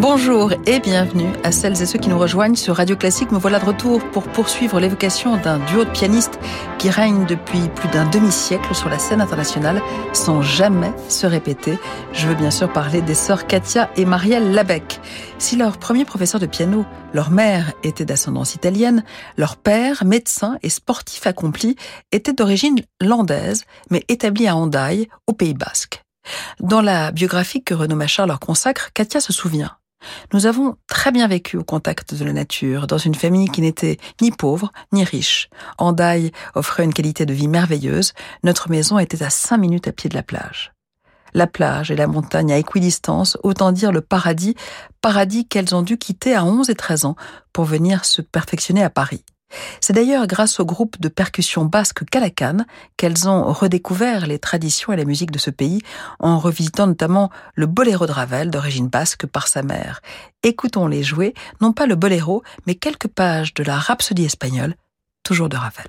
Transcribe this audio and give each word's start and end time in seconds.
Bonjour 0.00 0.52
et 0.64 0.78
bienvenue 0.78 1.32
à 1.42 1.50
celles 1.50 1.82
et 1.82 1.86
ceux 1.86 1.98
qui 1.98 2.08
nous 2.08 2.20
rejoignent 2.20 2.54
sur 2.54 2.76
Radio 2.76 2.94
Classique. 2.94 3.32
Me 3.32 3.38
voilà 3.38 3.58
de 3.58 3.64
retour 3.64 4.00
pour 4.10 4.22
poursuivre 4.22 4.78
l'évocation 4.78 5.38
d'un 5.38 5.58
duo 5.58 5.84
de 5.84 5.90
pianistes 5.90 6.38
qui 6.78 6.88
règne 6.88 7.26
depuis 7.26 7.68
plus 7.74 7.88
d'un 7.88 8.08
demi-siècle 8.08 8.76
sur 8.76 8.88
la 8.88 9.00
scène 9.00 9.20
internationale 9.20 9.82
sans 10.12 10.40
jamais 10.40 10.92
se 11.08 11.26
répéter. 11.26 11.80
Je 12.12 12.28
veux 12.28 12.36
bien 12.36 12.52
sûr 12.52 12.72
parler 12.72 13.02
des 13.02 13.16
sœurs 13.16 13.48
Katia 13.48 13.90
et 13.96 14.04
Marielle 14.04 14.52
Labec. 14.52 15.00
Si 15.38 15.56
leur 15.56 15.78
premier 15.78 16.04
professeur 16.04 16.40
de 16.40 16.46
piano, 16.46 16.86
leur 17.12 17.32
mère 17.32 17.72
était 17.82 18.04
d'ascendance 18.04 18.54
italienne, 18.54 19.02
leur 19.36 19.56
père, 19.56 20.04
médecin 20.04 20.58
et 20.62 20.68
sportif 20.68 21.26
accompli, 21.26 21.74
était 22.12 22.32
d'origine 22.32 22.76
landaise 23.00 23.64
mais 23.90 24.04
établi 24.06 24.46
à 24.46 24.54
Hendaye, 24.54 25.08
au 25.26 25.32
Pays 25.32 25.54
Basque. 25.54 26.04
Dans 26.60 26.82
la 26.82 27.10
biographie 27.10 27.64
que 27.64 27.74
Renaud 27.74 27.96
Machard 27.96 28.28
leur 28.28 28.38
consacre, 28.38 28.92
Katia 28.94 29.18
se 29.18 29.32
souvient. 29.32 29.72
Nous 30.32 30.46
avons 30.46 30.76
très 30.86 31.10
bien 31.10 31.26
vécu 31.26 31.56
au 31.56 31.64
contact 31.64 32.14
de 32.14 32.24
la 32.24 32.32
nature, 32.32 32.86
dans 32.86 32.98
une 32.98 33.14
famille 33.14 33.48
qui 33.48 33.60
n'était 33.60 33.98
ni 34.20 34.30
pauvre 34.30 34.70
ni 34.92 35.04
riche. 35.04 35.48
Andaille 35.78 36.32
offrait 36.54 36.84
une 36.84 36.94
qualité 36.94 37.26
de 37.26 37.32
vie 37.32 37.48
merveilleuse. 37.48 38.12
Notre 38.44 38.70
maison 38.70 38.98
était 38.98 39.22
à 39.22 39.30
cinq 39.30 39.58
minutes 39.58 39.88
à 39.88 39.92
pied 39.92 40.10
de 40.10 40.14
la 40.14 40.22
plage. 40.22 40.72
La 41.34 41.46
plage 41.46 41.90
et 41.90 41.96
la 41.96 42.06
montagne 42.06 42.52
à 42.52 42.58
équidistance, 42.58 43.36
autant 43.42 43.72
dire 43.72 43.92
le 43.92 44.00
paradis, 44.00 44.54
paradis 45.00 45.46
qu'elles 45.46 45.74
ont 45.74 45.82
dû 45.82 45.98
quitter 45.98 46.34
à 46.34 46.44
11 46.44 46.70
et 46.70 46.74
13 46.74 47.04
ans 47.04 47.16
pour 47.52 47.64
venir 47.64 48.04
se 48.04 48.22
perfectionner 48.22 48.82
à 48.82 48.90
Paris. 48.90 49.24
C'est 49.80 49.92
d'ailleurs 49.92 50.26
grâce 50.26 50.60
au 50.60 50.64
groupe 50.64 51.00
de 51.00 51.08
percussion 51.08 51.64
basque 51.64 52.04
Calacan 52.04 52.58
qu'elles 52.96 53.28
ont 53.28 53.52
redécouvert 53.52 54.26
les 54.26 54.38
traditions 54.38 54.92
et 54.92 54.96
la 54.96 55.04
musique 55.04 55.30
de 55.30 55.38
ce 55.38 55.50
pays 55.50 55.80
en 56.20 56.38
revisitant 56.38 56.86
notamment 56.86 57.30
le 57.54 57.66
boléro 57.66 58.06
de 58.06 58.12
Ravel 58.12 58.50
d'origine 58.50 58.88
basque 58.88 59.26
par 59.26 59.48
sa 59.48 59.62
mère. 59.62 60.00
Écoutons-les 60.42 61.02
jouer, 61.02 61.34
non 61.60 61.72
pas 61.72 61.86
le 61.86 61.96
boléro, 61.96 62.42
mais 62.66 62.74
quelques 62.74 63.08
pages 63.08 63.54
de 63.54 63.64
la 63.64 63.76
rhapsodie 63.78 64.24
espagnole, 64.24 64.74
toujours 65.22 65.48
de 65.48 65.56
Ravel. 65.56 65.88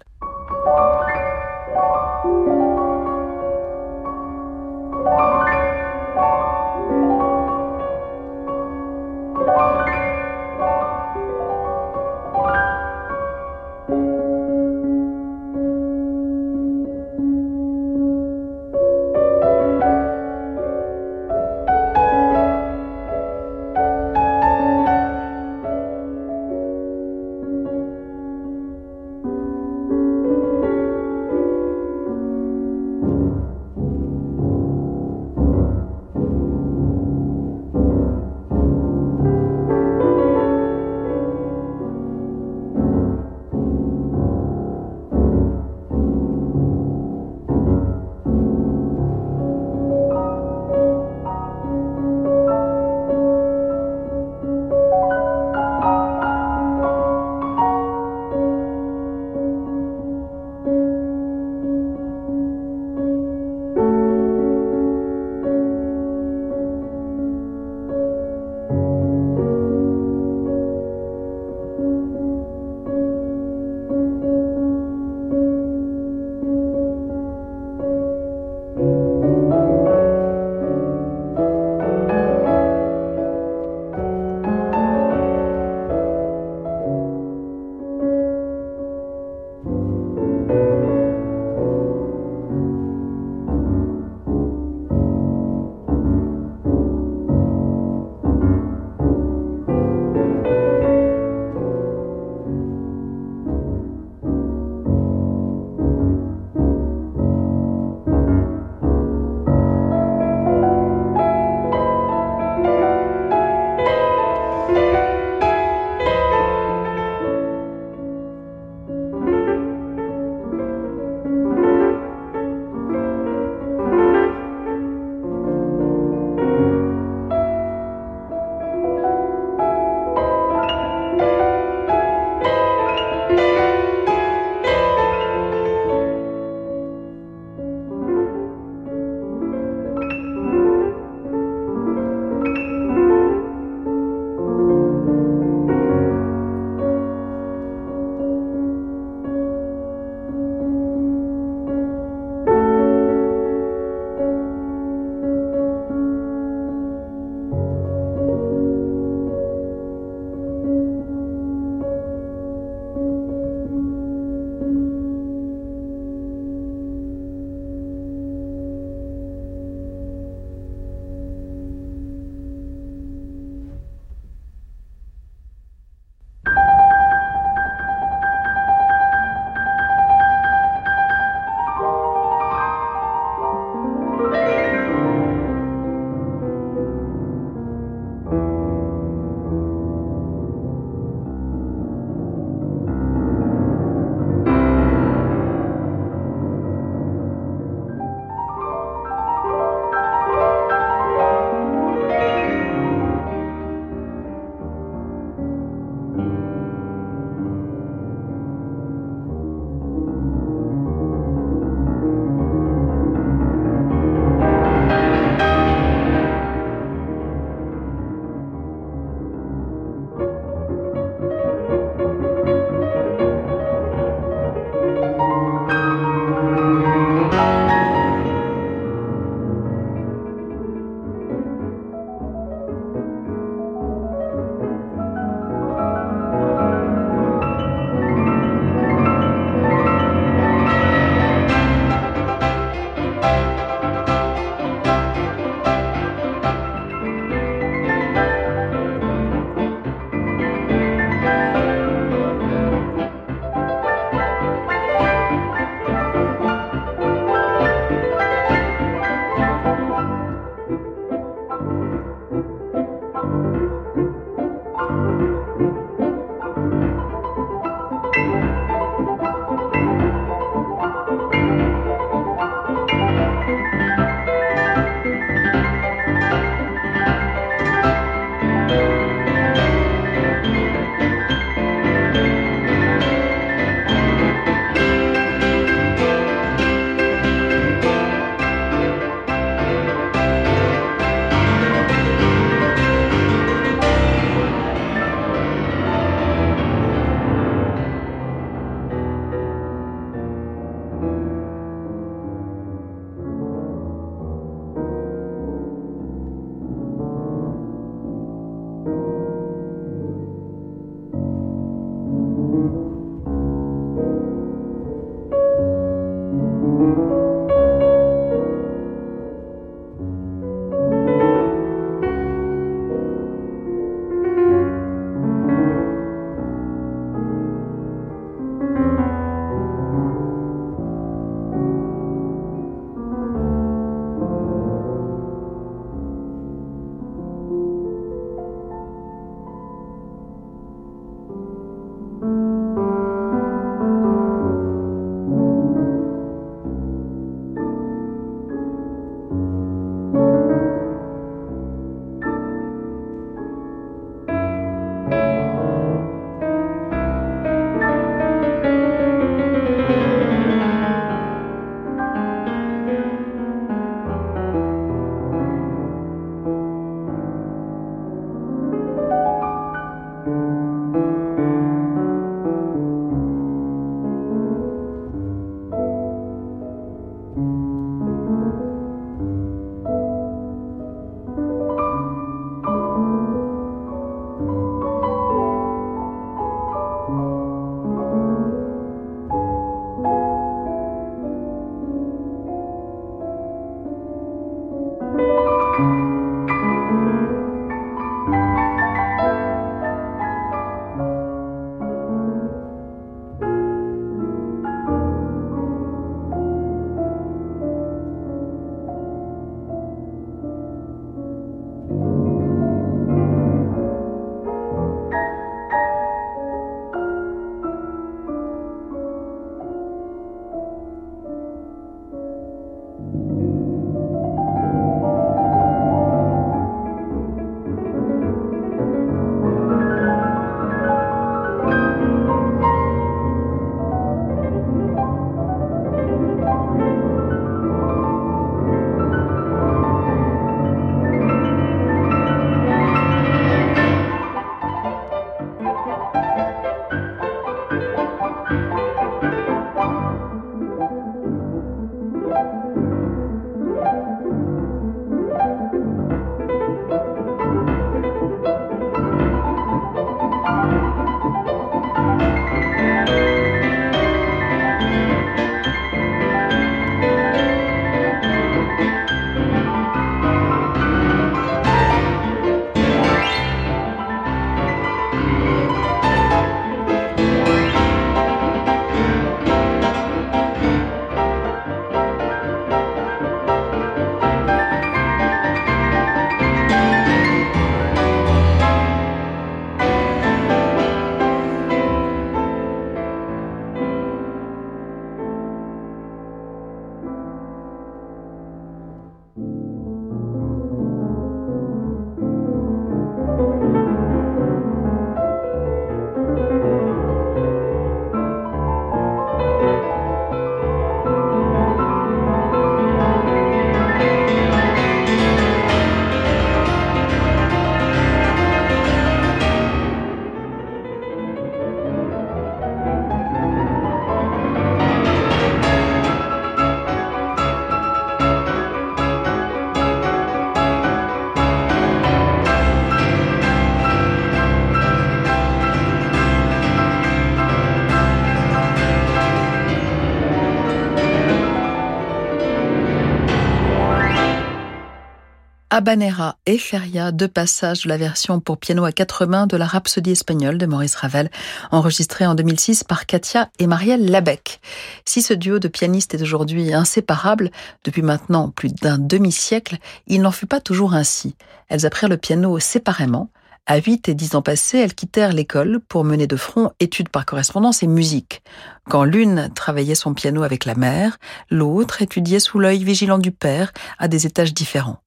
Habanera 545.80 546.36
et 546.46 546.58
Feria, 546.58 547.14
deux 547.14 547.30
passages 547.30 547.84
de 547.84 547.88
la 547.88 547.96
version 547.96 548.42
pour 548.42 548.58
piano 548.58 548.84
à 548.84 548.92
quatre 548.92 549.26
mains 549.26 549.48
de 549.48 549.56
la 549.56 549.66
Rhapsodie 549.66 550.12
espagnole 550.12 550.58
de 550.58 550.66
Maurice 550.66 550.96
Ravel, 550.96 551.32
enregistrée 551.72 552.26
en 552.26 552.36
2006 552.36 552.84
par 552.84 553.06
Katia 553.06 553.50
et 553.60 553.66
Marielle 553.66 554.12
Labec. 554.12 554.60
Si 555.06 555.22
ce 555.22 555.34
duo 555.34 555.58
de 555.58 555.70
pianistes 555.70 556.14
est 556.14 556.22
aujourd'hui 556.22 556.74
inséparable, 556.74 557.50
depuis 557.86 558.02
maintenant 558.02 558.50
plus 558.50 558.74
d'un 558.74 558.98
demi-siècle, 558.98 559.78
il 560.08 560.22
n'en 560.22 560.32
fut 560.32 560.48
pas 560.48 560.60
toujours 560.60 560.96
ainsi. 560.96 561.38
Elles 561.70 561.86
apprirent 561.86 562.10
le 562.10 562.18
piano 562.18 562.60
séparément, 562.60 563.30
à 563.66 563.78
8 563.78 564.10
et 564.10 564.16
10 564.16 564.36
ans 564.36 564.42
passés, 564.42 564.80
elles 564.80 564.96
quittèrent 564.96 565.32
l'école 565.32 565.80
pour 565.88 566.04
mener 566.04 566.28
de 566.28 566.36
front 566.36 566.72
études 566.82 567.08
par 567.08 567.26
correspondance 567.26 567.84
et 567.84 567.88
musique. 567.88 568.44
Quand 568.90 569.06
l'une 569.06 569.50
travaillait 569.56 569.96
son 569.96 570.14
piano 570.14 570.44
avec 570.44 570.66
la 570.66 570.76
mère, 570.76 571.20
l'autre 571.50 572.02
étudiait 572.02 572.42
sous 572.42 572.60
l'œil 572.60 572.84
vigilant 572.84 573.18
du 573.18 573.32
père 573.32 573.72
à 573.98 574.10
des 574.10 574.26
étages 574.26 574.54
différents. 574.54 575.00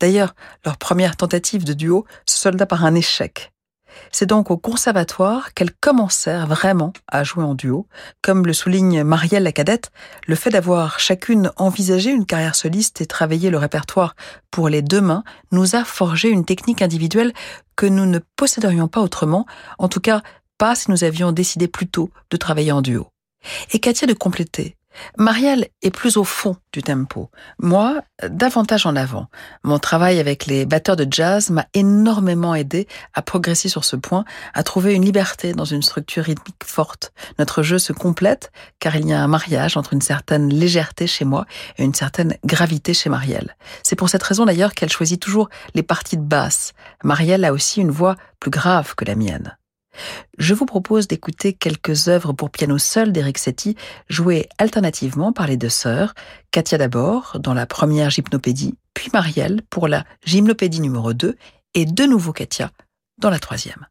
D'ailleurs, 0.00 0.34
leur 0.64 0.76
première 0.76 1.16
tentative 1.16 1.64
de 1.64 1.72
duo 1.72 2.06
se 2.26 2.38
solda 2.38 2.66
par 2.66 2.84
un 2.84 2.94
échec. 2.94 3.52
C'est 4.12 4.26
donc 4.26 4.50
au 4.50 4.56
conservatoire 4.56 5.54
qu'elles 5.54 5.72
commencèrent 5.72 6.46
vraiment 6.46 6.92
à 7.08 7.24
jouer 7.24 7.44
en 7.44 7.54
duo. 7.54 7.86
Comme 8.22 8.46
le 8.46 8.52
souligne 8.52 9.02
Marielle 9.02 9.42
la 9.42 9.52
cadette, 9.52 9.90
le 10.26 10.34
fait 10.34 10.50
d'avoir 10.50 11.00
chacune 11.00 11.50
envisagé 11.56 12.10
une 12.10 12.26
carrière 12.26 12.54
soliste 12.54 13.00
et 13.00 13.06
travaillé 13.06 13.50
le 13.50 13.58
répertoire 13.58 14.14
pour 14.50 14.68
les 14.68 14.82
deux 14.82 15.00
mains 15.00 15.24
nous 15.52 15.74
a 15.74 15.84
forgé 15.84 16.28
une 16.28 16.44
technique 16.44 16.82
individuelle 16.82 17.32
que 17.76 17.86
nous 17.86 18.06
ne 18.06 18.18
posséderions 18.36 18.88
pas 18.88 19.00
autrement, 19.00 19.46
en 19.78 19.88
tout 19.88 20.00
cas 20.00 20.22
pas 20.58 20.74
si 20.74 20.90
nous 20.90 21.04
avions 21.04 21.32
décidé 21.32 21.68
plus 21.68 21.86
tôt 21.86 22.10
de 22.30 22.36
travailler 22.36 22.72
en 22.72 22.82
duo. 22.82 23.06
Et 23.72 23.78
Katia 23.78 24.06
de 24.06 24.14
compléter. 24.14 24.76
Marielle 25.16 25.68
est 25.82 25.90
plus 25.90 26.16
au 26.16 26.24
fond 26.24 26.56
du 26.72 26.82
tempo. 26.82 27.30
Moi, 27.58 28.00
davantage 28.28 28.86
en 28.86 28.96
avant. 28.96 29.28
Mon 29.64 29.78
travail 29.78 30.18
avec 30.18 30.46
les 30.46 30.66
batteurs 30.66 30.96
de 30.96 31.06
jazz 31.10 31.50
m'a 31.50 31.66
énormément 31.74 32.54
aidé 32.54 32.86
à 33.14 33.22
progresser 33.22 33.68
sur 33.68 33.84
ce 33.84 33.96
point, 33.96 34.24
à 34.54 34.62
trouver 34.62 34.94
une 34.94 35.04
liberté 35.04 35.52
dans 35.52 35.64
une 35.64 35.82
structure 35.82 36.24
rythmique 36.24 36.64
forte. 36.64 37.12
Notre 37.38 37.62
jeu 37.62 37.78
se 37.78 37.92
complète 37.92 38.50
car 38.80 38.96
il 38.96 39.06
y 39.06 39.12
a 39.12 39.22
un 39.22 39.28
mariage 39.28 39.76
entre 39.76 39.92
une 39.92 40.02
certaine 40.02 40.48
légèreté 40.48 41.06
chez 41.06 41.24
moi 41.24 41.46
et 41.76 41.84
une 41.84 41.94
certaine 41.94 42.36
gravité 42.44 42.94
chez 42.94 43.10
Marielle. 43.10 43.56
C'est 43.82 43.96
pour 43.96 44.08
cette 44.08 44.22
raison 44.22 44.44
d'ailleurs 44.46 44.74
qu'elle 44.74 44.90
choisit 44.90 45.20
toujours 45.20 45.48
les 45.74 45.82
parties 45.82 46.16
de 46.16 46.22
basse. 46.22 46.72
Marielle 47.04 47.44
a 47.44 47.52
aussi 47.52 47.80
une 47.80 47.90
voix 47.90 48.16
plus 48.40 48.50
grave 48.50 48.94
que 48.94 49.04
la 49.04 49.14
mienne. 49.14 49.57
Je 50.38 50.54
vous 50.54 50.66
propose 50.66 51.08
d'écouter 51.08 51.52
quelques 51.52 52.08
œuvres 52.08 52.32
pour 52.32 52.50
piano 52.50 52.78
seul 52.78 53.12
d'Eric 53.12 53.38
Setti, 53.38 53.76
jouées 54.08 54.48
alternativement 54.58 55.32
par 55.32 55.46
les 55.46 55.56
deux 55.56 55.68
sœurs, 55.68 56.14
Katia 56.50 56.78
d'abord 56.78 57.38
dans 57.40 57.54
la 57.54 57.66
première 57.66 58.10
gymnopédie, 58.10 58.74
puis 58.94 59.10
Marielle 59.12 59.62
pour 59.70 59.88
la 59.88 60.04
gymnopédie 60.24 60.80
numéro 60.80 61.12
2, 61.12 61.36
et 61.74 61.84
de 61.84 62.04
nouveau 62.04 62.32
Katia 62.32 62.70
dans 63.18 63.30
la 63.30 63.38
troisième. 63.38 63.86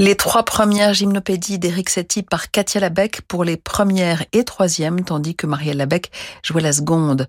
Les 0.00 0.14
trois 0.14 0.44
premières 0.44 0.94
gymnopédies 0.94 1.58
d'Éric 1.58 1.90
Satie 1.90 2.22
par 2.22 2.52
Katia 2.52 2.80
Labec 2.80 3.22
pour 3.26 3.42
les 3.42 3.56
premières 3.56 4.24
et 4.32 4.44
troisièmes, 4.44 5.02
tandis 5.02 5.34
que 5.34 5.48
Marielle 5.48 5.78
Labec 5.78 6.12
jouait 6.44 6.62
la 6.62 6.72
seconde. 6.72 7.26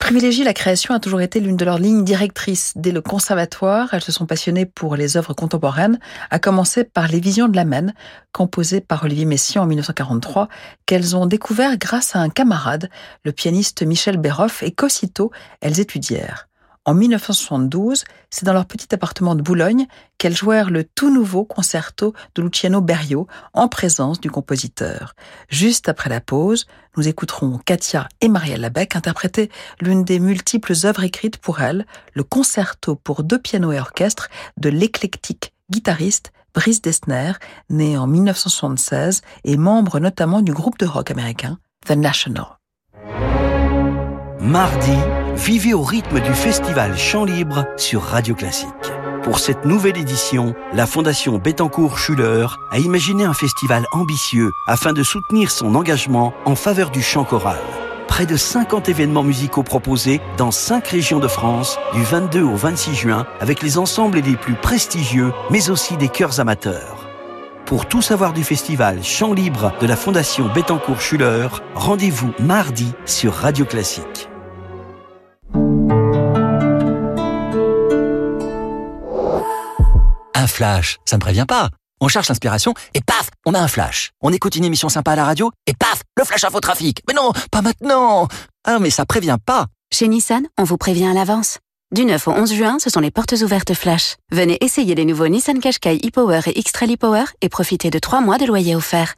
Privilégier 0.00 0.44
la 0.44 0.52
création 0.52 0.94
a 0.94 0.98
toujours 0.98 1.20
été 1.20 1.38
l'une 1.38 1.56
de 1.56 1.64
leurs 1.64 1.78
lignes 1.78 2.02
directrices. 2.02 2.72
Dès 2.74 2.90
le 2.90 3.00
conservatoire, 3.02 3.94
elles 3.94 4.02
se 4.02 4.10
sont 4.10 4.26
passionnées 4.26 4.66
pour 4.66 4.96
les 4.96 5.16
œuvres 5.16 5.32
contemporaines, 5.32 6.00
à 6.30 6.40
commencer 6.40 6.82
par 6.82 7.06
Les 7.06 7.20
Visions 7.20 7.46
de 7.46 7.54
la 7.54 7.64
Maine, 7.64 7.94
composées 8.32 8.80
par 8.80 9.04
Olivier 9.04 9.24
Messiaen 9.24 9.62
en 9.62 9.66
1943, 9.66 10.48
qu'elles 10.86 11.14
ont 11.14 11.26
découvert 11.26 11.78
grâce 11.78 12.16
à 12.16 12.18
un 12.18 12.30
camarade, 12.30 12.90
le 13.24 13.30
pianiste 13.30 13.82
Michel 13.82 14.16
Béroff, 14.16 14.64
et 14.64 14.72
qu'aussitôt 14.72 15.30
elles 15.60 15.78
étudièrent. 15.78 16.48
En 16.86 16.94
1972, 16.94 18.04
c'est 18.30 18.44
dans 18.44 18.52
leur 18.52 18.64
petit 18.64 18.94
appartement 18.94 19.34
de 19.34 19.42
Boulogne 19.42 19.86
qu'elles 20.18 20.36
jouèrent 20.36 20.70
le 20.70 20.84
tout 20.84 21.12
nouveau 21.12 21.44
concerto 21.44 22.14
de 22.36 22.42
Luciano 22.42 22.80
Berio 22.80 23.26
en 23.54 23.66
présence 23.66 24.20
du 24.20 24.30
compositeur. 24.30 25.16
Juste 25.48 25.88
après 25.88 26.08
la 26.08 26.20
pause, 26.20 26.68
nous 26.96 27.08
écouterons 27.08 27.58
Katia 27.58 28.08
et 28.20 28.28
Marielle 28.28 28.60
Labec 28.60 28.94
interpréter 28.94 29.50
l'une 29.80 30.04
des 30.04 30.20
multiples 30.20 30.74
œuvres 30.84 31.02
écrites 31.02 31.38
pour 31.38 31.60
elles, 31.60 31.86
le 32.14 32.22
concerto 32.22 32.94
pour 32.94 33.24
deux 33.24 33.40
pianos 33.40 33.72
et 33.72 33.80
orchestre 33.80 34.28
de 34.56 34.68
l'éclectique 34.68 35.52
guitariste 35.68 36.32
Brice 36.54 36.82
Dessner, 36.82 37.32
né 37.68 37.98
en 37.98 38.06
1976 38.06 39.22
et 39.42 39.56
membre 39.56 39.98
notamment 39.98 40.40
du 40.40 40.52
groupe 40.52 40.78
de 40.78 40.86
rock 40.86 41.10
américain 41.10 41.58
The 41.84 41.96
National. 41.96 42.46
Mardi, 44.40 44.96
vivez 45.36 45.74
au 45.74 45.82
rythme 45.82 46.20
du 46.20 46.32
festival 46.32 46.96
Chant 46.96 47.24
Libre 47.24 47.66
sur 47.76 48.02
Radio 48.02 48.34
Classique. 48.34 48.68
Pour 49.22 49.38
cette 49.38 49.64
nouvelle 49.64 49.98
édition, 49.98 50.54
la 50.72 50.86
Fondation 50.86 51.38
Bettencourt 51.38 51.98
Schuller 51.98 52.46
a 52.70 52.78
imaginé 52.78 53.24
un 53.24 53.34
festival 53.34 53.84
ambitieux 53.92 54.50
afin 54.66 54.92
de 54.92 55.02
soutenir 55.02 55.50
son 55.50 55.74
engagement 55.74 56.32
en 56.46 56.54
faveur 56.54 56.90
du 56.90 57.02
chant 57.02 57.24
choral. 57.24 57.58
Près 58.08 58.24
de 58.24 58.36
50 58.36 58.88
événements 58.88 59.24
musicaux 59.24 59.62
proposés 59.62 60.20
dans 60.38 60.50
5 60.50 60.86
régions 60.88 61.18
de 61.18 61.28
France 61.28 61.78
du 61.92 62.02
22 62.02 62.42
au 62.42 62.56
26 62.56 62.94
juin 62.94 63.26
avec 63.40 63.62
les 63.62 63.78
ensembles 63.78 64.20
les 64.20 64.36
plus 64.36 64.54
prestigieux 64.54 65.32
mais 65.50 65.70
aussi 65.70 65.96
des 65.96 66.08
chœurs 66.08 66.40
amateurs. 66.40 67.06
Pour 67.66 67.86
tout 67.86 68.02
savoir 68.02 68.32
du 68.32 68.44
festival 68.44 69.02
Chant 69.02 69.34
Libre 69.34 69.72
de 69.80 69.86
la 69.86 69.96
Fondation 69.96 70.48
Bettencourt 70.54 71.00
Schuller, 71.00 71.48
rendez-vous 71.74 72.32
mardi 72.38 72.92
sur 73.04 73.34
Radio 73.34 73.64
Classique. 73.64 74.28
Flash, 80.46 80.98
ça 81.04 81.16
ne 81.16 81.20
prévient 81.20 81.44
pas. 81.46 81.70
On 82.00 82.08
cherche 82.08 82.28
l'inspiration 82.28 82.74
et 82.94 83.00
paf, 83.00 83.30
on 83.46 83.54
a 83.54 83.58
un 83.58 83.68
flash. 83.68 84.10
On 84.20 84.32
écoute 84.32 84.56
une 84.56 84.64
émission 84.64 84.88
sympa 84.88 85.12
à 85.12 85.16
la 85.16 85.24
radio 85.24 85.50
et 85.66 85.74
paf, 85.74 86.02
le 86.16 86.24
flash 86.24 86.44
info. 86.44 86.60
Mais 87.08 87.14
non, 87.14 87.32
pas 87.50 87.62
maintenant. 87.62 88.28
Ah, 88.66 88.78
mais 88.78 88.90
ça 88.90 89.06
prévient 89.06 89.38
pas. 89.44 89.66
Chez 89.92 90.08
Nissan, 90.08 90.46
on 90.58 90.64
vous 90.64 90.76
prévient 90.76 91.06
à 91.06 91.14
l'avance. 91.14 91.58
Du 91.94 92.04
9 92.04 92.28
au 92.28 92.32
11 92.32 92.52
juin, 92.52 92.76
ce 92.80 92.90
sont 92.90 93.00
les 93.00 93.12
portes 93.12 93.32
ouvertes 93.42 93.72
flash. 93.72 94.16
Venez 94.32 94.58
essayer 94.60 94.94
les 94.94 95.04
nouveaux 95.04 95.28
Nissan 95.28 95.60
Qashqai 95.60 96.00
e-Power 96.04 96.40
et 96.46 96.58
X-Trail 96.58 96.94
e-Power 96.94 97.24
et 97.40 97.48
profitez 97.48 97.90
de 97.90 97.98
3 97.98 98.20
mois 98.20 98.38
de 98.38 98.44
loyer 98.44 98.74
offert. 98.74 99.14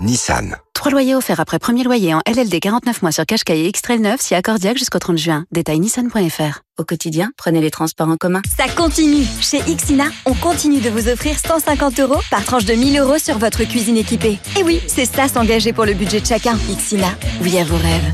Nissan. 0.00 0.56
3 0.74 0.92
loyers 0.92 1.14
offerts 1.14 1.40
après 1.40 1.58
premier 1.58 1.82
loyer 1.82 2.12
en 2.12 2.20
LLD 2.26 2.60
49 2.60 3.02
mois 3.02 3.12
sur 3.12 3.24
Qashqai 3.24 3.60
et 3.60 3.68
X-Trail 3.68 3.98
9 4.00 4.20
si 4.20 4.34
accordiaque 4.34 4.76
jusqu'au 4.76 4.98
30 4.98 5.16
juin. 5.16 5.44
Détail 5.52 5.80
nissan.fr. 5.80 6.60
Au 6.78 6.84
quotidien, 6.84 7.30
prenez 7.38 7.60
les 7.62 7.70
transports 7.70 8.08
en 8.08 8.16
commun. 8.16 8.42
Ça 8.56 8.68
continue 8.68 9.24
Chez 9.40 9.60
Xina, 9.60 10.04
on 10.26 10.34
continue 10.34 10.80
de 10.80 10.90
vous 10.90 11.08
offrir 11.08 11.38
150 11.38 11.98
euros 12.00 12.20
par 12.30 12.44
tranche 12.44 12.66
de 12.66 12.74
1000 12.74 12.98
euros 13.00 13.18
sur 13.18 13.38
votre 13.38 13.64
cuisine 13.64 13.96
équipée. 13.96 14.38
Et 14.58 14.62
oui, 14.62 14.80
c'est 14.86 15.06
ça 15.06 15.28
s'engager 15.28 15.72
pour 15.72 15.86
le 15.86 15.94
budget 15.94 16.20
de 16.20 16.26
chacun. 16.26 16.58
Xina, 16.76 17.08
oui 17.40 17.58
à 17.58 17.64
vos 17.64 17.76
rêves. 17.76 18.12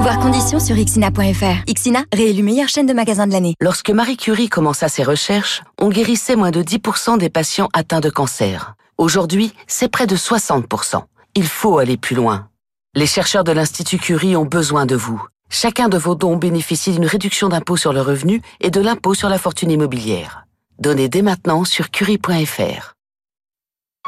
Voir 0.00 0.18
conditions 0.20 0.58
sur 0.58 0.74
xina.fr. 0.76 1.70
Xina, 1.70 2.04
réélu 2.14 2.42
meilleure 2.42 2.68
chaîne 2.68 2.86
de 2.86 2.94
magasins 2.94 3.26
de 3.26 3.32
l'année. 3.32 3.54
Lorsque 3.60 3.90
Marie 3.90 4.16
Curie 4.16 4.48
commença 4.48 4.88
ses 4.88 5.02
recherches, 5.02 5.62
on 5.78 5.90
guérissait 5.90 6.34
moins 6.34 6.50
de 6.50 6.62
10% 6.62 7.18
des 7.18 7.28
patients 7.28 7.68
atteints 7.74 8.00
de 8.00 8.08
cancer. 8.08 8.74
Aujourd'hui, 8.98 9.54
c'est 9.68 9.88
près 9.88 10.08
de 10.08 10.16
60%. 10.16 11.04
Il 11.36 11.46
faut 11.46 11.78
aller 11.78 11.96
plus 11.96 12.16
loin. 12.16 12.48
Les 12.96 13.06
chercheurs 13.06 13.44
de 13.44 13.52
l'Institut 13.52 13.98
Curie 13.98 14.34
ont 14.34 14.44
besoin 14.44 14.86
de 14.86 14.96
vous. 14.96 15.24
Chacun 15.50 15.88
de 15.88 15.96
vos 15.96 16.16
dons 16.16 16.36
bénéficie 16.36 16.90
d'une 16.90 17.06
réduction 17.06 17.48
d'impôt 17.48 17.76
sur 17.76 17.92
le 17.92 18.00
revenu 18.00 18.42
et 18.60 18.70
de 18.70 18.80
l'impôt 18.80 19.14
sur 19.14 19.28
la 19.28 19.38
fortune 19.38 19.70
immobilière. 19.70 20.46
Donnez 20.80 21.08
dès 21.08 21.22
maintenant 21.22 21.64
sur 21.64 21.90
curie.fr. 21.92 22.94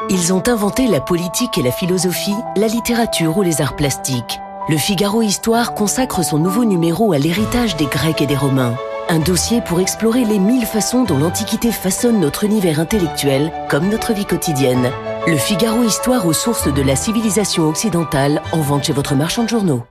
Ils 0.09 0.33
ont 0.33 0.43
inventé 0.47 0.87
la 0.87 0.99
politique 0.99 1.57
et 1.57 1.63
la 1.63 1.71
philosophie, 1.71 2.35
la 2.57 2.67
littérature 2.67 3.37
ou 3.37 3.43
les 3.43 3.61
arts 3.61 3.77
plastiques. 3.77 4.39
Le 4.69 4.77
Figaro 4.77 5.23
Histoire 5.23 5.73
consacre 5.73 6.23
son 6.23 6.37
nouveau 6.37 6.65
numéro 6.65 7.13
à 7.13 7.17
l'héritage 7.17 7.75
des 7.77 7.87
Grecs 7.87 8.21
et 8.21 8.27
des 8.27 8.35
Romains. 8.35 8.75
Un 9.09 9.17
dossier 9.17 9.59
pour 9.59 9.79
explorer 9.81 10.23
les 10.23 10.37
mille 10.37 10.67
façons 10.67 11.03
dont 11.03 11.17
l'Antiquité 11.17 11.71
façonne 11.71 12.19
notre 12.19 12.43
univers 12.43 12.79
intellectuel 12.79 13.51
comme 13.69 13.89
notre 13.89 14.13
vie 14.13 14.25
quotidienne. 14.25 14.91
Le 15.25 15.35
Figaro 15.35 15.83
Histoire 15.83 16.27
aux 16.27 16.33
sources 16.33 16.71
de 16.71 16.81
la 16.83 16.95
civilisation 16.95 17.67
occidentale 17.67 18.41
en 18.51 18.61
vente 18.61 18.83
chez 18.85 18.93
votre 18.93 19.15
marchand 19.15 19.43
de 19.43 19.49
journaux. 19.49 19.83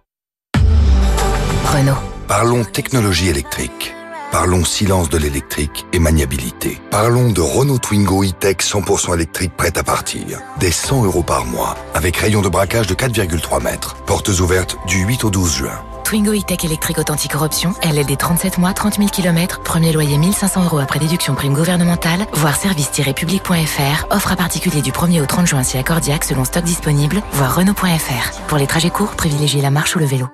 Renault. 1.66 1.98
Parlons 2.28 2.64
technologie 2.64 3.28
électrique. 3.28 3.94
Parlons 4.30 4.64
silence 4.64 5.08
de 5.08 5.18
l'électrique 5.18 5.86
et 5.92 5.98
maniabilité. 5.98 6.80
Parlons 6.90 7.32
de 7.32 7.40
Renault 7.40 7.78
Twingo 7.78 8.22
e-Tech 8.22 8.58
100% 8.58 9.14
électrique 9.14 9.56
prête 9.56 9.76
à 9.76 9.82
partir. 9.82 10.40
Des 10.60 10.70
100 10.70 11.04
euros 11.04 11.24
par 11.24 11.44
mois, 11.44 11.76
avec 11.94 12.16
rayon 12.16 12.40
de 12.40 12.48
braquage 12.48 12.86
de 12.86 12.94
4,3 12.94 13.62
mètres. 13.62 13.96
Portes 14.06 14.28
ouvertes 14.28 14.76
du 14.86 15.02
8 15.04 15.24
au 15.24 15.30
12 15.30 15.56
juin. 15.56 15.82
Twingo 16.04 16.32
e-Tech 16.32 16.64
électrique 16.64 16.98
authentique 16.98 17.32
corruption, 17.32 17.74
LLD 17.82 18.16
37 18.16 18.58
mois, 18.58 18.72
30 18.72 18.96
000 18.98 19.08
km, 19.08 19.62
premier 19.62 19.92
loyer 19.92 20.16
1500 20.16 20.64
euros 20.64 20.78
après 20.78 21.00
déduction 21.00 21.34
prime 21.34 21.54
gouvernementale, 21.54 22.26
voire 22.32 22.56
service-public.fr, 22.56 24.06
offre 24.10 24.32
à 24.32 24.36
particulier 24.36 24.80
du 24.80 24.92
1er 24.92 25.22
au 25.22 25.26
30 25.26 25.46
juin 25.46 25.62
si 25.64 25.76
accordiaque 25.76 26.24
selon 26.24 26.44
stock 26.44 26.62
disponible, 26.62 27.20
voire 27.32 27.56
Renault.fr. 27.56 28.46
Pour 28.46 28.58
les 28.58 28.68
trajets 28.68 28.90
courts, 28.90 29.16
privilégiez 29.16 29.60
la 29.60 29.70
marche 29.70 29.96
ou 29.96 29.98
le 29.98 30.06
vélo. 30.06 30.28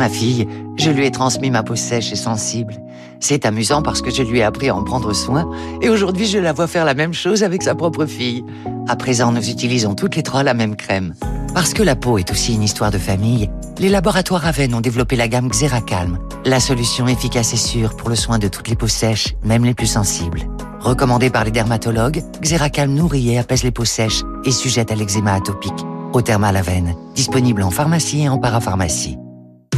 Ma 0.00 0.08
fille, 0.08 0.46
je 0.76 0.90
lui 0.90 1.04
ai 1.04 1.10
transmis 1.10 1.50
ma 1.50 1.62
peau 1.62 1.76
sèche 1.76 2.12
et 2.12 2.16
sensible. 2.16 2.74
C'est 3.20 3.44
amusant 3.44 3.82
parce 3.82 4.00
que 4.00 4.10
je 4.10 4.22
lui 4.22 4.38
ai 4.38 4.42
appris 4.42 4.70
à 4.70 4.74
en 4.74 4.82
prendre 4.82 5.12
soin 5.12 5.50
et 5.82 5.90
aujourd'hui 5.90 6.26
je 6.26 6.38
la 6.38 6.52
vois 6.52 6.66
faire 6.66 6.84
la 6.84 6.94
même 6.94 7.12
chose 7.12 7.42
avec 7.42 7.62
sa 7.62 7.74
propre 7.74 8.06
fille. 8.06 8.42
À 8.88 8.96
présent, 8.96 9.30
nous 9.30 9.50
utilisons 9.50 9.94
toutes 9.94 10.16
les 10.16 10.22
trois 10.22 10.42
la 10.42 10.54
même 10.54 10.76
crème. 10.76 11.14
Parce 11.54 11.74
que 11.74 11.82
la 11.82 11.96
peau 11.96 12.16
est 12.16 12.30
aussi 12.30 12.54
une 12.54 12.62
histoire 12.62 12.90
de 12.90 12.98
famille, 12.98 13.50
les 13.78 13.88
laboratoires 13.88 14.46
Aven 14.46 14.74
ont 14.74 14.80
développé 14.80 15.16
la 15.16 15.28
gamme 15.28 15.48
Xeracalm, 15.48 16.18
la 16.44 16.60
solution 16.60 17.06
efficace 17.08 17.52
et 17.52 17.58
sûre 17.58 17.96
pour 17.96 18.08
le 18.08 18.16
soin 18.16 18.38
de 18.38 18.48
toutes 18.48 18.68
les 18.68 18.76
peaux 18.76 18.88
sèches, 18.88 19.34
même 19.44 19.64
les 19.64 19.74
plus 19.74 19.86
sensibles. 19.86 20.48
Recommandée 20.80 21.28
par 21.28 21.44
les 21.44 21.50
dermatologues, 21.50 22.22
Xeracalm 22.40 22.94
nourrit 22.94 23.32
et 23.32 23.38
apaise 23.38 23.64
les 23.64 23.70
peaux 23.70 23.84
sèches 23.84 24.22
et 24.44 24.50
sujette 24.50 24.92
à 24.92 24.94
l'eczéma 24.94 25.34
atopique. 25.34 25.84
Au 26.12 26.22
thermal 26.22 26.56
Aven, 26.56 26.94
disponible 27.14 27.62
en 27.62 27.70
pharmacie 27.70 28.22
et 28.22 28.28
en 28.28 28.38
parapharmacie. 28.38 29.18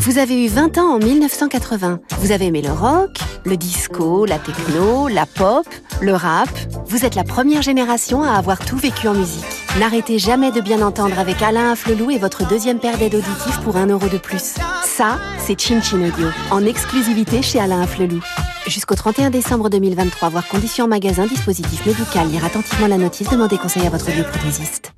Vous 0.02 0.18
avez 0.18 0.44
eu 0.44 0.48
20 0.48 0.78
ans 0.78 0.96
en 0.96 0.98
1980. 0.98 2.00
Vous 2.18 2.32
avez 2.32 2.46
aimé 2.46 2.60
le 2.60 2.72
rock, 2.72 3.20
le 3.44 3.56
disco, 3.56 4.26
la 4.26 4.40
techno, 4.40 5.06
la 5.06 5.26
pop, 5.26 5.64
le 6.00 6.12
rap. 6.12 6.48
Vous 6.86 7.04
êtes 7.04 7.14
la 7.14 7.22
première 7.22 7.62
génération 7.62 8.24
à 8.24 8.32
avoir 8.32 8.58
tout 8.58 8.76
vécu 8.76 9.06
en 9.06 9.14
musique. 9.14 9.44
N'arrêtez 9.78 10.18
jamais 10.18 10.50
de 10.50 10.60
bien 10.60 10.82
entendre 10.82 11.16
avec 11.20 11.40
Alain 11.40 11.70
Afflelou 11.70 12.10
et 12.10 12.18
votre 12.18 12.44
deuxième 12.48 12.80
paire 12.80 12.98
d'aides 12.98 13.14
auditives 13.14 13.60
pour 13.62 13.76
un 13.76 13.86
euro 13.86 14.08
de 14.08 14.18
plus. 14.18 14.54
Ça, 14.82 15.20
c'est 15.38 15.60
Chin 15.60 15.80
Chin 15.80 16.00
Audio, 16.00 16.26
en 16.50 16.66
exclusivité 16.66 17.40
chez 17.40 17.60
Alain 17.60 17.80
Afflelou. 17.82 18.20
Jusqu'au 18.66 18.96
31 18.96 19.30
décembre 19.30 19.70
2023, 19.70 20.30
voir 20.30 20.48
conditions 20.48 20.88
magasin, 20.88 21.26
dispositif 21.26 21.86
médical, 21.86 22.28
lire 22.28 22.44
attentivement 22.44 22.88
la 22.88 22.98
notice, 22.98 23.28
demandez 23.28 23.56
conseil 23.56 23.86
à 23.86 23.90
votre 23.90 24.10
bioprothésiste. 24.10 24.94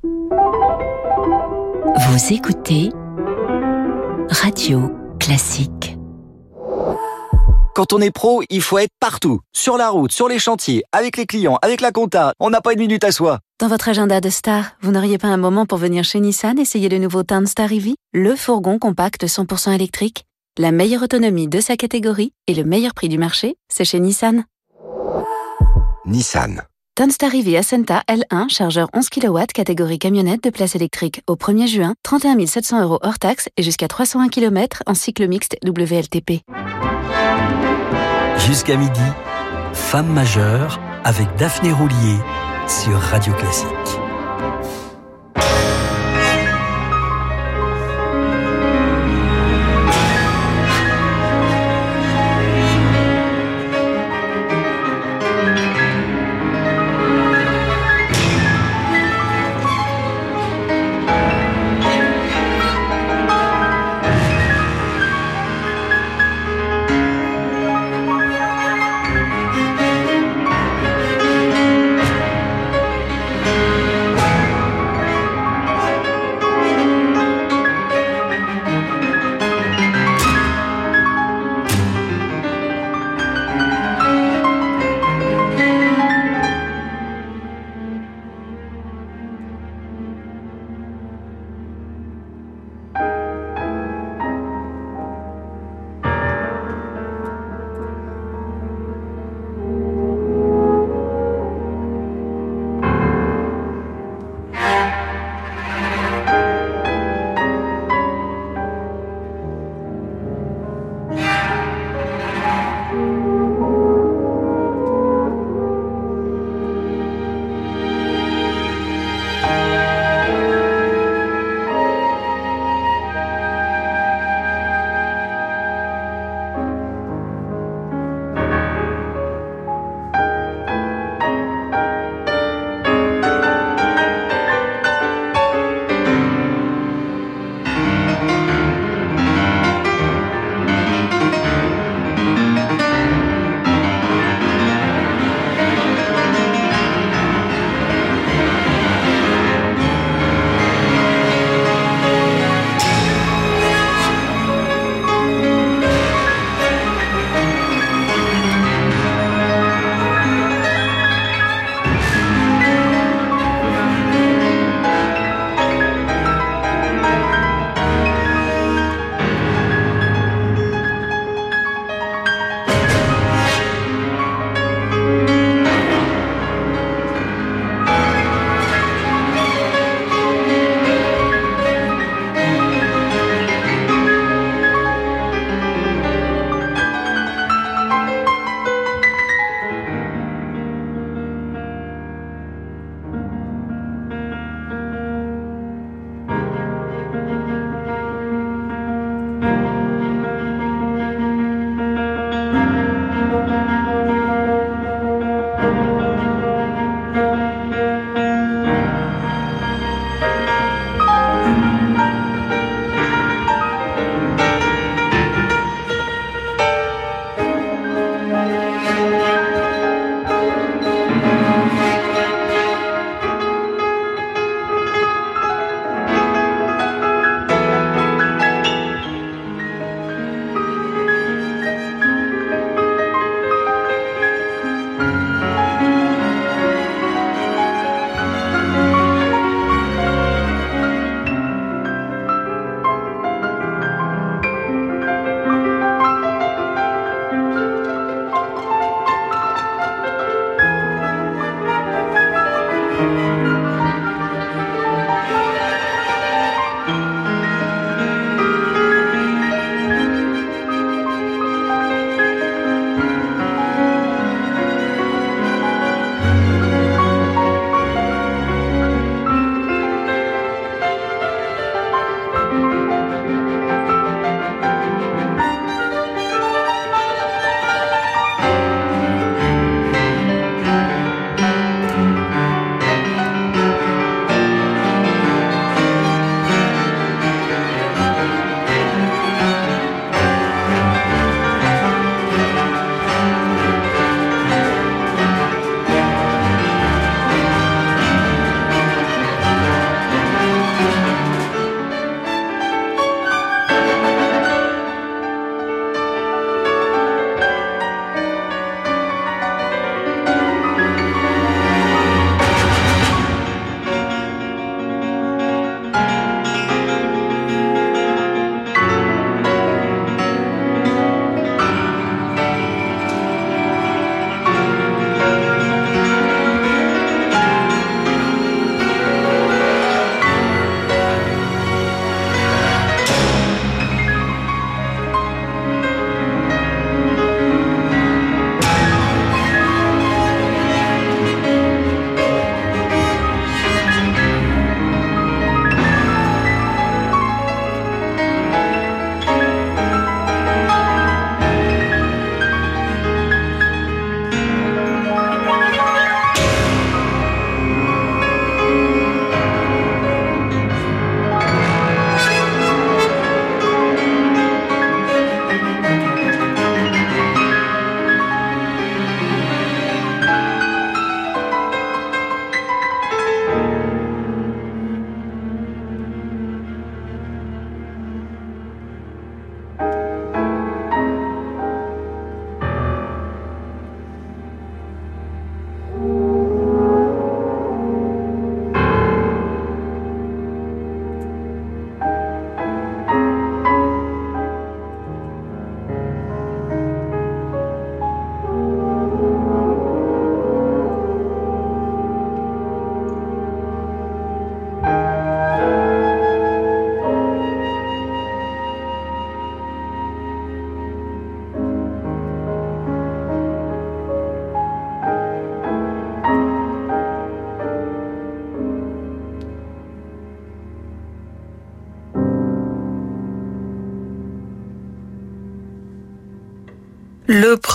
Vous 1.97 2.33
écoutez 2.33 2.91
Radio 4.31 4.91
Classique. 5.21 5.97
Quand 7.75 7.93
on 7.93 8.01
est 8.01 8.11
pro, 8.11 8.43
il 8.51 8.63
faut 8.63 8.79
être 8.79 8.93
partout. 9.01 9.41
Sur 9.53 9.77
la 9.77 9.91
route, 9.91 10.13
sur 10.13 10.29
les 10.29 10.39
chantiers, 10.39 10.83
avec 10.93 11.17
les 11.17 11.27
clients, 11.27 11.59
avec 11.63 11.81
la 11.81 11.93
compta. 11.93 12.33
On 12.41 12.51
n'a 12.51 12.61
pas 12.61 12.73
une 12.73 12.79
minute 12.79 13.05
à 13.05 13.13
soi. 13.13 13.41
Dans 13.61 13.69
votre 13.69 13.89
agenda 13.89 14.21
de 14.21 14.31
star, 14.31 14.77
vous 14.81 14.93
n'auriez 14.93 15.19
pas 15.19 15.29
un 15.29 15.37
moment 15.37 15.67
pour 15.67 15.79
venir 15.79 16.05
chez 16.05 16.21
Nissan 16.21 16.59
essayer 16.59 16.89
le 16.89 16.99
nouveau 16.99 17.23
Townstar 17.23 17.73
EV, 17.73 17.95
le 18.13 18.37
fourgon 18.37 18.79
compact 18.79 19.25
100% 19.25 19.73
électrique 19.73 20.25
La 20.59 20.73
meilleure 20.73 21.03
autonomie 21.03 21.49
de 21.49 21.61
sa 21.61 21.77
catégorie 21.77 22.33
et 22.47 22.55
le 22.55 22.65
meilleur 22.65 22.95
prix 22.95 23.09
du 23.09 23.19
marché, 23.19 23.57
c'est 23.69 23.85
chez 23.85 24.01
Nissan. 24.01 24.45
Nissan. 26.07 26.63
Townstar 26.97 27.35
EV 27.35 27.57
Ascenta 27.57 28.05
L1, 28.09 28.49
chargeur 28.51 28.89
11 28.95 29.09
kW, 29.09 29.47
catégorie 29.53 29.99
camionnette 29.99 30.45
de 30.45 30.51
place 30.51 30.77
électrique. 30.77 31.23
Au 31.27 31.35
1er 31.35 31.67
juin, 31.67 31.95
31 32.05 32.47
700 32.47 32.83
euros 32.83 33.01
hors 33.03 33.19
taxe 33.19 33.49
et 33.57 33.65
jusqu'à 33.65 33.89
301 33.89 34.29
km 34.29 34.85
en 34.87 34.95
cycle 34.95 35.27
mixte 35.27 35.57
WLTP. 35.65 36.45
Jusqu'à 38.47 38.77
midi, 38.77 39.01
Femme 39.73 40.07
majeure 40.07 40.79
avec 41.03 41.27
Daphné 41.37 41.73
Roulier 41.73 42.17
sur 42.69 42.97
Radio 42.97 43.33
Classique. 43.33 44.04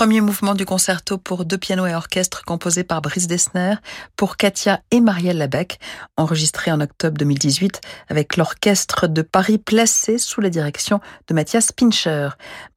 Premier 0.10 0.22
mouvement 0.22 0.56
du 0.56 0.66
concerto 0.66 1.20
pour 1.20 1.46
deux 1.46 1.60
pianos 1.60 1.86
et 1.86 1.94
orchestre 1.94 2.44
composé 2.44 2.84
par 2.84 3.00
Brice 3.00 3.28
Dessner 3.28 3.76
pour 4.16 4.38
Katia 4.38 4.82
et 4.90 5.02
Marielle 5.02 5.38
Labec, 5.38 5.80
enregistré 6.18 6.72
en 6.72 6.82
octobre 6.82 7.16
2018 7.16 7.80
avec 8.08 8.36
l'orchestre 8.36 9.06
de 9.06 9.22
Paris 9.22 9.60
placé 9.60 10.18
sous 10.18 10.42
la 10.42 10.50
direction 10.50 11.00
de 11.28 11.36
Mathias 11.36 11.72
Pincher. 11.72 12.30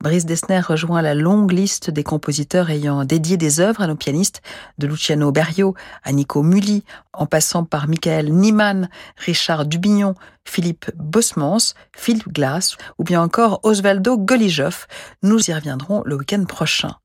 Brice 0.03 0.27
Dessner 0.27 0.61
rejoint 0.61 1.01
la 1.01 1.15
longue 1.15 1.53
liste 1.53 1.89
des 1.89 2.03
compositeurs 2.03 2.69
ayant 2.69 3.03
dédié 3.07 3.39
des 3.39 3.61
œuvres 3.61 3.81
à 3.81 3.87
nos 3.87 3.97
pianistes, 3.97 4.43
de 4.77 4.87
Luciano 4.87 5.33
Berio 5.33 5.75
à 6.05 6.13
Nico 6.13 6.43
Mulli, 6.43 6.85
en 7.15 7.25
passant 7.25 7.65
par 7.65 7.89
Michael 7.89 8.31
Niemann, 8.31 8.91
Richard 9.17 9.65
Dubignon, 9.65 10.17
Philippe 10.45 10.91
Bosmans, 10.97 11.75
Philippe 11.97 12.33
Glass 12.33 12.77
ou 12.99 13.05
bien 13.05 13.23
encore 13.23 13.61
Osvaldo 13.63 14.19
Golijov. 14.19 14.87
Nous 15.23 15.51
y 15.51 15.55
reviendrons 15.55 16.03
le 16.05 16.17
week-end 16.17 16.45
prochain. 16.45 16.97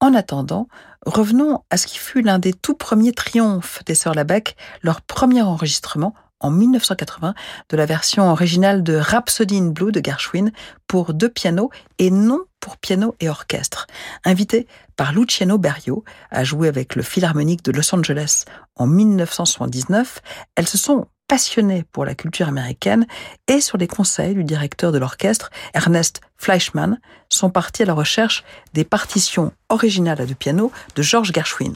En 0.00 0.14
attendant, 0.14 0.68
revenons 1.06 1.62
à 1.70 1.76
ce 1.76 1.86
qui 1.86 1.98
fut 1.98 2.22
l'un 2.22 2.38
des 2.38 2.52
tout 2.52 2.74
premiers 2.74 3.12
triomphes 3.12 3.84
des 3.86 3.94
Sœurs 3.94 4.14
Labec, 4.14 4.56
leur 4.82 5.00
premier 5.00 5.42
enregistrement 5.42 6.14
en 6.42 6.50
1980 6.50 7.34
de 7.68 7.76
la 7.76 7.86
version 7.86 8.30
originale 8.30 8.82
de 8.82 8.96
Rhapsody 8.96 9.58
in 9.58 9.68
Blue 9.68 9.92
de 9.92 10.04
Gershwin 10.04 10.50
pour 10.86 11.14
deux 11.14 11.28
pianos 11.28 11.70
et 11.98 12.10
non 12.10 12.40
pour 12.60 12.76
piano 12.76 13.14
et 13.20 13.28
orchestre. 13.28 13.86
Invité 14.24 14.66
par 14.96 15.12
Luciano 15.12 15.58
Berio 15.58 16.04
à 16.30 16.44
jouer 16.44 16.68
avec 16.68 16.96
le 16.96 17.02
Philharmonique 17.02 17.64
de 17.64 17.72
Los 17.72 17.94
Angeles 17.94 18.44
en 18.76 18.86
1979, 18.86 20.20
elles 20.56 20.68
se 20.68 20.78
sont 20.78 21.06
passionnées 21.32 21.82
pour 21.92 22.04
la 22.04 22.14
culture 22.14 22.46
américaine 22.46 23.06
et 23.48 23.62
sur 23.62 23.78
les 23.78 23.86
conseils 23.86 24.34
du 24.34 24.44
directeur 24.44 24.92
de 24.92 24.98
l'orchestre, 24.98 25.48
Ernest 25.72 26.20
Fleischmann, 26.36 27.00
sont 27.30 27.48
partis 27.48 27.84
à 27.84 27.86
la 27.86 27.94
recherche 27.94 28.44
des 28.74 28.84
partitions 28.84 29.50
originales 29.70 30.20
à 30.20 30.26
deux 30.26 30.34
pianos 30.34 30.70
de 30.94 31.00
George 31.00 31.32
Gershwin. 31.32 31.72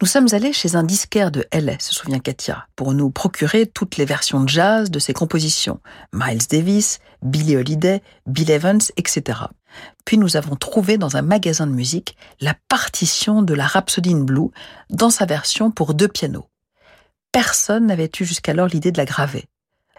Nous 0.00 0.06
sommes 0.06 0.28
allés 0.30 0.52
chez 0.52 0.76
un 0.76 0.84
disquaire 0.84 1.32
de 1.32 1.44
LA, 1.52 1.80
se 1.80 1.92
souvient 1.92 2.20
Katia, 2.20 2.68
pour 2.76 2.94
nous 2.94 3.10
procurer 3.10 3.66
toutes 3.66 3.96
les 3.96 4.04
versions 4.04 4.44
de 4.44 4.48
jazz 4.48 4.88
de 4.88 5.00
ses 5.00 5.14
compositions. 5.14 5.80
Miles 6.12 6.46
Davis, 6.48 7.00
Billie 7.22 7.56
Holiday, 7.56 8.04
Bill 8.26 8.52
Evans, 8.52 8.82
etc. 8.96 9.40
Puis 10.04 10.16
nous 10.16 10.36
avons 10.36 10.54
trouvé 10.54 10.96
dans 10.96 11.16
un 11.16 11.22
magasin 11.22 11.66
de 11.66 11.72
musique 11.72 12.16
la 12.38 12.54
partition 12.68 13.42
de 13.42 13.52
la 13.52 13.66
Rhapsody 13.66 14.12
in 14.12 14.20
Blue 14.20 14.50
dans 14.90 15.10
sa 15.10 15.26
version 15.26 15.72
pour 15.72 15.92
deux 15.94 16.06
pianos. 16.06 16.46
Personne 17.36 17.84
n'avait 17.84 18.10
eu 18.18 18.24
jusqu'alors 18.24 18.66
l'idée 18.66 18.92
de 18.92 18.96
la 18.96 19.04
graver. 19.04 19.44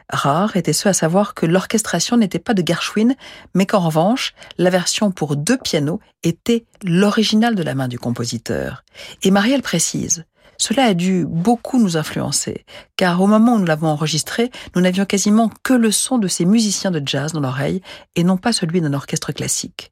Rares 0.10 0.58
étaient 0.58 0.74
ceux 0.74 0.90
à 0.90 0.94
savoir 0.94 1.36
que 1.36 1.46
l'orchestration 1.46 2.18
n'était 2.18 2.40
pas 2.40 2.56
de 2.56 2.64
Gershwin, 2.66 3.14
mais 3.54 3.68
qu'en 3.68 3.78
revanche, 3.78 4.34
la 4.58 4.72
version 4.72 5.12
pour 5.12 5.36
deux 5.36 5.60
pianos 5.60 6.00
était 6.24 6.66
l'original 6.84 7.54
de 7.54 7.62
la 7.62 7.76
main 7.76 7.88
du 7.88 8.00
compositeur. 8.00 8.84
Et 9.22 9.30
Marielle 9.30 9.62
précise, 9.62 10.26
cela 10.58 10.86
a 10.86 10.96
dû 10.96 11.28
beaucoup 11.28 11.78
nous 11.78 11.96
influencer, 11.96 12.66
car 12.96 13.22
au 13.22 13.28
moment 13.28 13.54
où 13.54 13.60
nous 13.60 13.66
l'avons 13.66 13.90
enregistré, 13.90 14.50
nous 14.76 14.82
n'avions 14.82 15.06
quasiment 15.06 15.52
que 15.62 15.74
le 15.74 15.92
son 15.92 16.18
de 16.18 16.28
ces 16.28 16.44
musiciens 16.44 16.90
de 16.90 17.08
jazz 17.08 17.34
dans 17.34 17.40
l'oreille 17.40 17.84
et 18.16 18.24
non 18.24 18.38
pas 18.38 18.52
celui 18.52 18.82
d'un 18.82 18.96
orchestre 18.96 19.32
classique. 19.32 19.92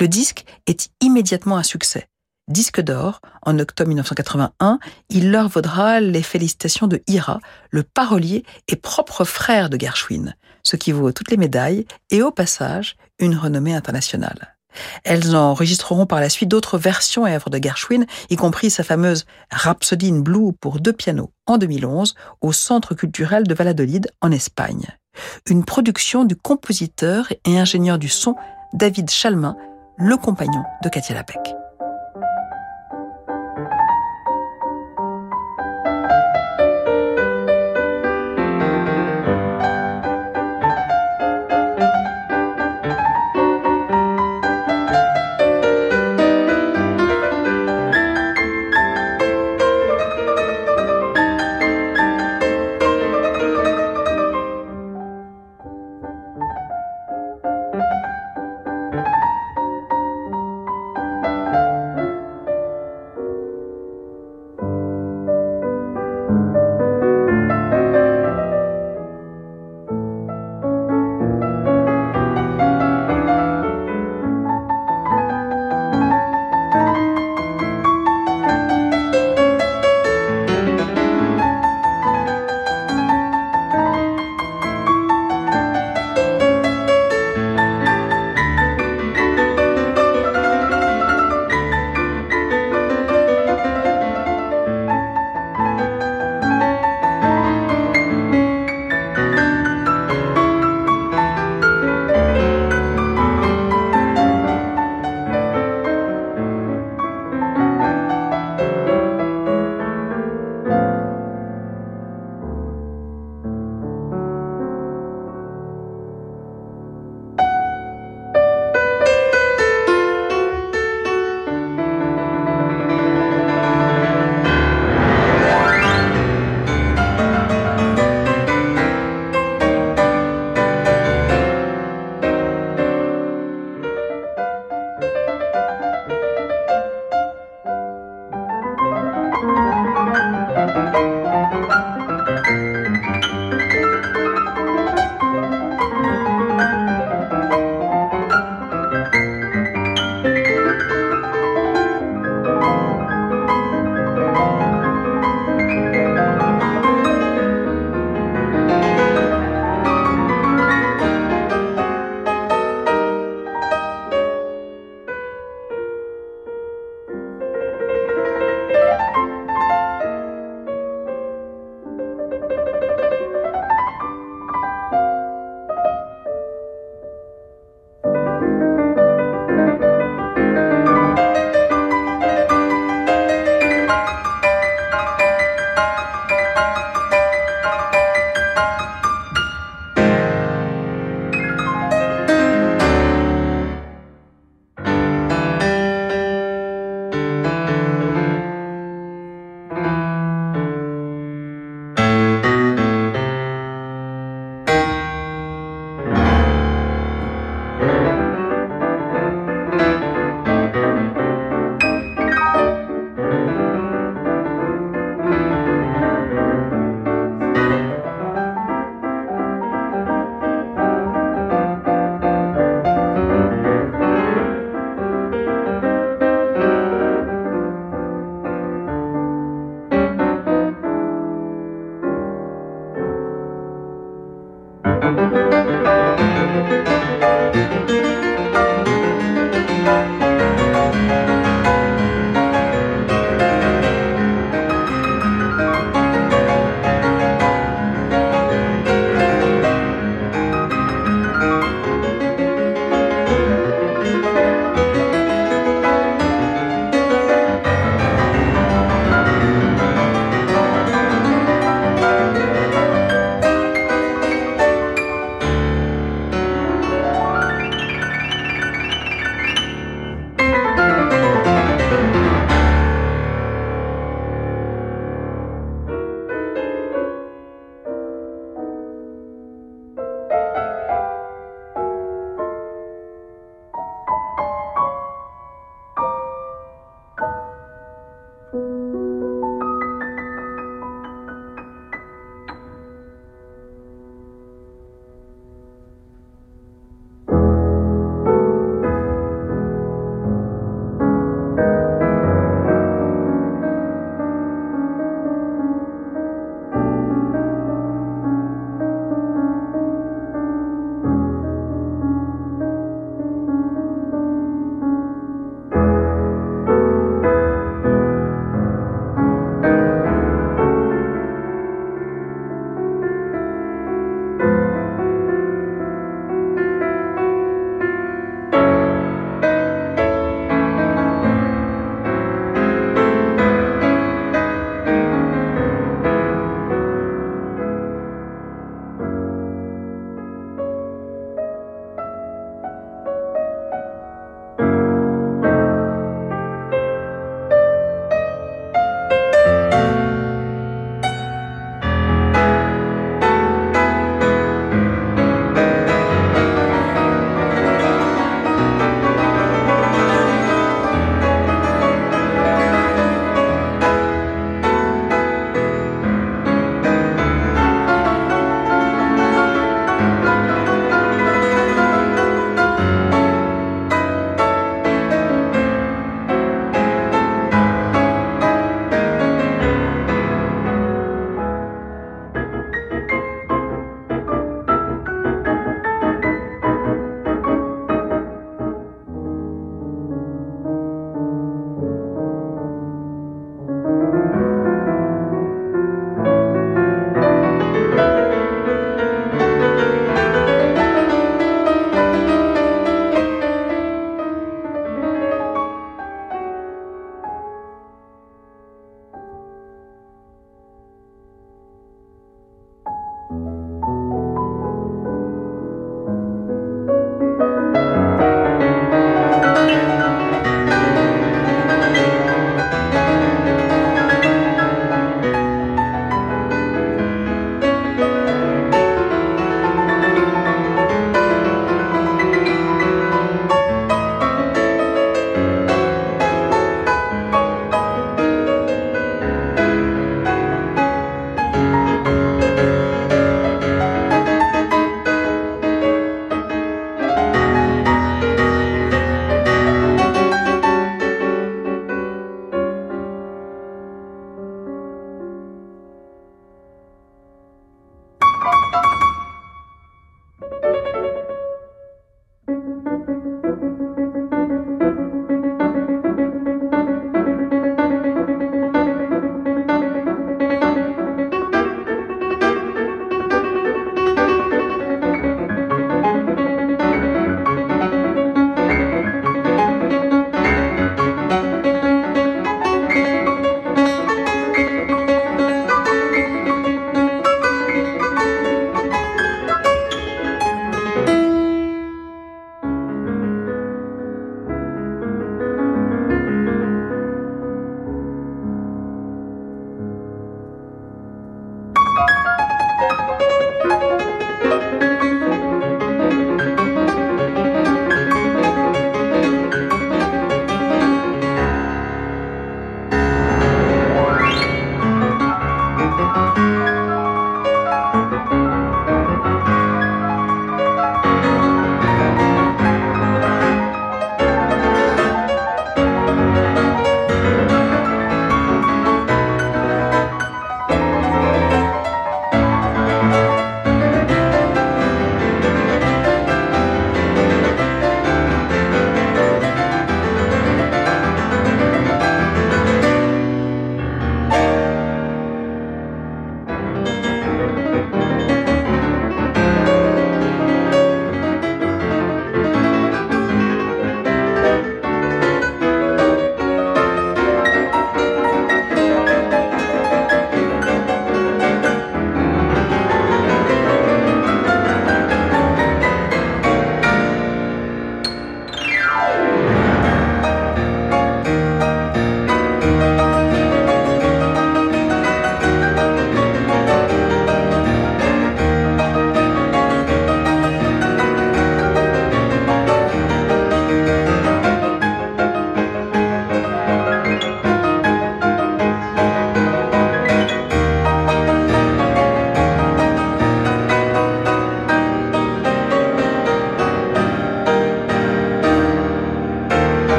Le 0.00 0.08
disque 0.08 0.46
est 0.66 0.88
immédiatement 1.02 1.58
un 1.58 1.64
succès 1.64 2.08
disque 2.48 2.80
d'or 2.80 3.20
en 3.42 3.58
octobre 3.58 3.88
1981, 3.88 4.78
il 5.08 5.30
leur 5.30 5.48
vaudra 5.48 6.00
les 6.00 6.22
félicitations 6.22 6.86
de 6.86 7.02
Ira, 7.06 7.40
le 7.70 7.82
parolier 7.82 8.44
et 8.68 8.76
propre 8.76 9.24
frère 9.24 9.70
de 9.70 9.78
Gershwin, 9.78 10.34
ce 10.62 10.76
qui 10.76 10.92
vaut 10.92 11.12
toutes 11.12 11.30
les 11.30 11.36
médailles 11.36 11.86
et 12.10 12.22
au 12.22 12.30
passage 12.30 12.96
une 13.18 13.36
renommée 13.36 13.74
internationale. 13.74 14.56
Elles 15.04 15.36
enregistreront 15.36 16.06
par 16.06 16.20
la 16.20 16.28
suite 16.28 16.48
d'autres 16.48 16.78
versions 16.78 17.26
et 17.26 17.34
œuvres 17.34 17.50
de 17.50 17.62
Gershwin, 17.62 18.06
y 18.30 18.36
compris 18.36 18.70
sa 18.70 18.82
fameuse 18.82 19.26
Rhapsody 19.50 20.10
in 20.10 20.20
Blue 20.20 20.52
pour 20.60 20.80
deux 20.80 20.92
pianos 20.92 21.30
en 21.46 21.58
2011 21.58 22.14
au 22.40 22.52
Centre 22.52 22.94
culturel 22.94 23.46
de 23.46 23.54
Valladolid 23.54 24.10
en 24.20 24.32
Espagne. 24.32 24.86
Une 25.48 25.64
production 25.64 26.24
du 26.24 26.36
compositeur 26.36 27.32
et 27.44 27.58
ingénieur 27.58 27.98
du 27.98 28.08
son 28.08 28.34
David 28.72 29.10
Chalmin, 29.10 29.56
le 29.98 30.16
compagnon 30.16 30.62
de 30.82 30.88
Katia 30.88 31.14
Lapek. 31.14 31.61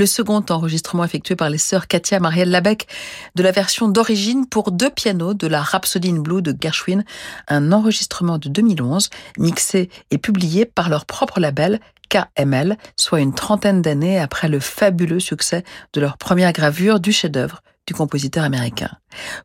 Le 0.00 0.06
second 0.06 0.42
enregistrement 0.48 1.04
effectué 1.04 1.36
par 1.36 1.50
les 1.50 1.58
sœurs 1.58 1.86
Katia 1.86 2.20
Marielle 2.20 2.50
Labec 2.50 2.88
de 3.34 3.42
la 3.42 3.52
version 3.52 3.86
d'origine 3.86 4.46
pour 4.46 4.72
deux 4.72 4.88
pianos 4.88 5.34
de 5.34 5.46
la 5.46 5.60
Rhapsody 5.60 6.08
in 6.08 6.20
Blue 6.20 6.40
de 6.40 6.56
Gershwin, 6.58 7.04
un 7.48 7.70
enregistrement 7.70 8.38
de 8.38 8.48
2011 8.48 9.10
mixé 9.36 9.90
et 10.10 10.16
publié 10.16 10.64
par 10.64 10.88
leur 10.88 11.04
propre 11.04 11.38
label 11.38 11.80
KML, 12.08 12.78
soit 12.96 13.20
une 13.20 13.34
trentaine 13.34 13.82
d'années 13.82 14.18
après 14.18 14.48
le 14.48 14.58
fabuleux 14.58 15.20
succès 15.20 15.64
de 15.92 16.00
leur 16.00 16.16
première 16.16 16.54
gravure 16.54 16.98
du 16.98 17.12
chef-d'œuvre 17.12 17.60
compositeur 17.94 18.44
américain. 18.44 18.90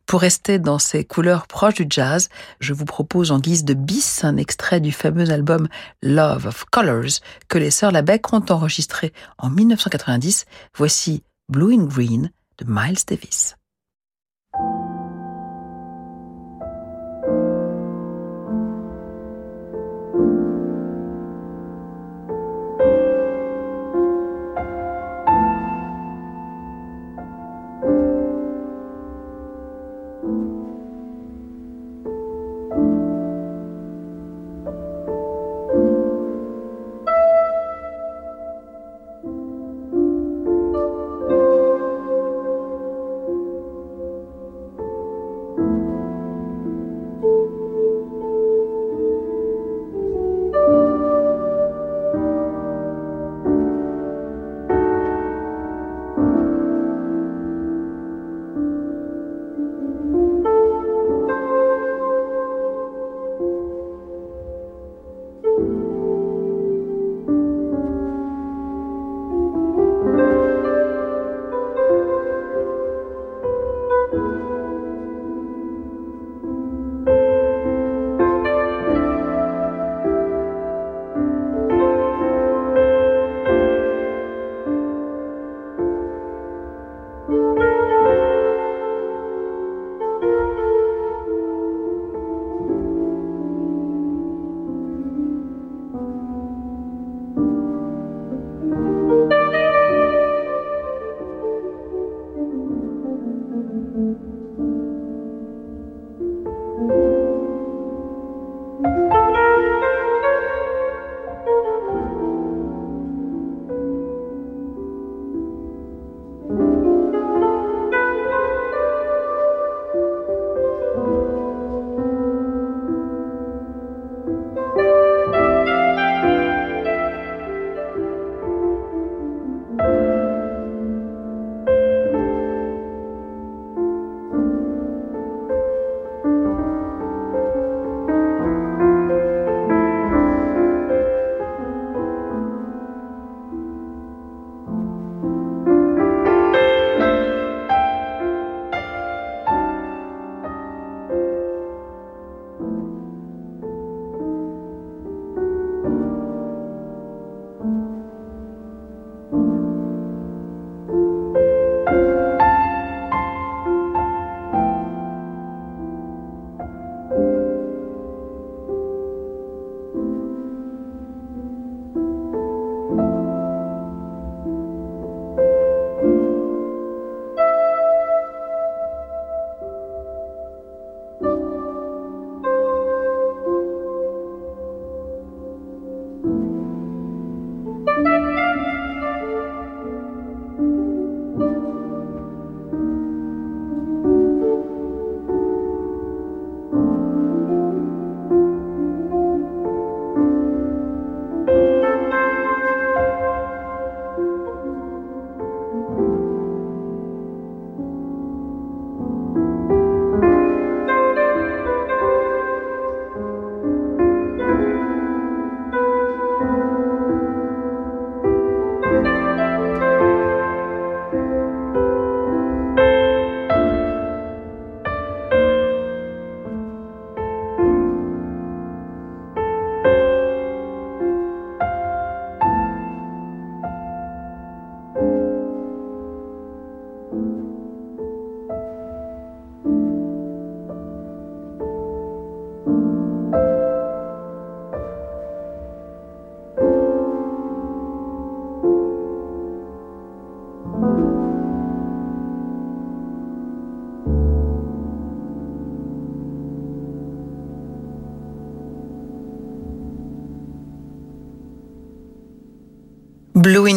Pour 0.06 0.20
rester 0.20 0.58
dans 0.58 0.78
ces 0.78 1.04
couleurs 1.04 1.46
proches 1.46 1.74
du 1.74 1.86
jazz, 1.88 2.28
je 2.60 2.72
vous 2.72 2.84
propose 2.84 3.30
en 3.30 3.38
guise 3.38 3.64
de 3.64 3.74
bis 3.74 4.24
un 4.24 4.36
extrait 4.36 4.80
du 4.80 4.92
fameux 4.92 5.30
album 5.30 5.68
Love 6.02 6.46
of 6.46 6.64
Colors 6.70 7.20
que 7.48 7.58
les 7.58 7.70
sœurs 7.70 7.92
Labec 7.92 8.32
ont 8.32 8.44
enregistré 8.50 9.12
en 9.38 9.50
1990. 9.50 10.46
Voici 10.76 11.22
Blue 11.48 11.74
and 11.74 11.84
Green 11.84 12.30
de 12.58 12.64
Miles 12.68 13.04
Davis. 13.06 13.55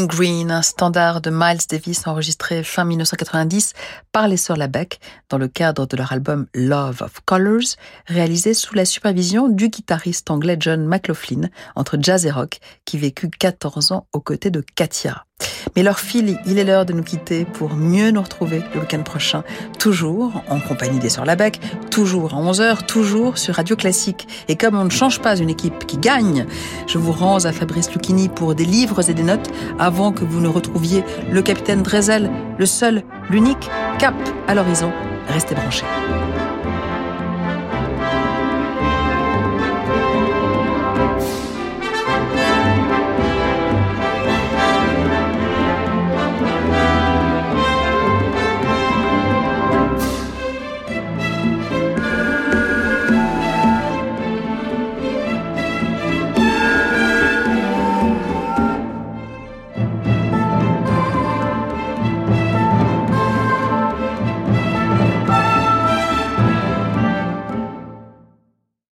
Green, 0.09 0.49
un 0.49 0.63
standard 0.63 1.21
de 1.21 1.29
Miles 1.29 1.67
Davis 1.69 2.07
enregistré 2.07 2.63
fin 2.63 2.83
1990 2.83 3.73
par 4.11 4.27
les 4.27 4.37
sœurs 4.37 4.57
Labec 4.57 4.99
dans 5.29 5.37
le 5.37 5.47
cadre 5.47 5.85
de 5.85 5.95
leur 5.95 6.11
album 6.11 6.47
Love 6.55 7.03
of 7.03 7.19
Colors, 7.25 7.75
réalisé 8.07 8.55
sous 8.55 8.73
la 8.73 8.85
supervision 8.85 9.49
du 9.49 9.69
guitariste 9.69 10.31
anglais 10.31 10.57
John 10.59 10.83
McLaughlin 10.83 11.49
entre 11.75 11.99
jazz 12.01 12.25
et 12.25 12.31
rock 12.31 12.59
qui 12.85 12.97
vécut 12.97 13.29
14 13.29 13.91
ans 13.91 14.07
aux 14.11 14.19
côtés 14.19 14.49
de 14.49 14.65
Katia. 14.75 15.25
Mais 15.75 15.83
leur 15.83 15.99
file, 15.99 16.39
il 16.45 16.57
est 16.57 16.63
l'heure 16.63 16.85
de 16.85 16.93
nous 16.93 17.03
quitter 17.03 17.45
pour 17.45 17.75
mieux 17.75 18.11
nous 18.11 18.21
retrouver 18.21 18.61
le 18.73 18.81
week-end 18.81 19.03
prochain, 19.03 19.43
toujours 19.77 20.43
en 20.49 20.59
compagnie 20.59 20.99
des 20.99 21.09
Sœurs 21.09 21.25
Labec, 21.25 21.59
toujours 21.91 22.33
à 22.33 22.37
11h, 22.37 22.85
toujours 22.85 23.37
sur 23.37 23.55
Radio 23.55 23.75
Classique. 23.75 24.27
Et 24.47 24.55
comme 24.55 24.75
on 24.75 24.85
ne 24.85 24.89
change 24.89 25.19
pas 25.19 25.37
une 25.37 25.49
équipe 25.49 25.85
qui 25.85 25.97
gagne, 25.97 26.45
je 26.87 26.97
vous 26.97 27.11
rends 27.11 27.45
à 27.45 27.51
Fabrice 27.51 27.91
Lucchini 27.93 28.29
pour 28.29 28.55
des 28.55 28.65
livres 28.65 29.09
et 29.09 29.13
des 29.13 29.23
notes 29.23 29.49
avant 29.77 30.11
que 30.11 30.23
vous 30.23 30.41
ne 30.41 30.47
retrouviez 30.47 31.03
le 31.31 31.41
capitaine 31.41 31.83
Drezel, 31.83 32.29
le 32.57 32.65
seul, 32.65 33.03
l'unique 33.29 33.69
cap 33.99 34.15
à 34.47 34.55
l'horizon. 34.55 34.91
Restez 35.29 35.55
branchés. 35.55 35.85